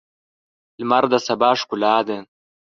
لمر 0.79 1.03
د 1.11 1.13
سبا 1.27 1.49
ښکلا 1.59 1.95
ده. 2.07 2.17